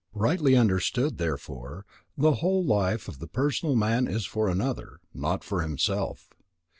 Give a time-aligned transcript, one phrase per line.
[0.15, 1.85] Rightly understood, therefore,
[2.17, 6.27] the whole life of the personal man is for another, not for himself.